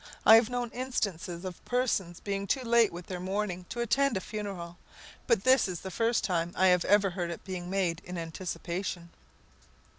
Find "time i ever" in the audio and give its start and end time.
6.23-7.11